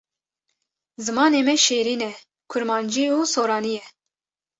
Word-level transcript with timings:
Zimanê 1.05 1.41
me 1.47 1.55
şêrîn 1.65 2.01
e 2.09 2.11
kurmancî 2.51 3.05
û 3.17 3.19
soranî 3.33 3.73
ye. 3.79 3.83